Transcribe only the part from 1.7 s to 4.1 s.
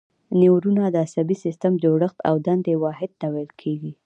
د جوړښت او دندې واحد ته ویل کېږي.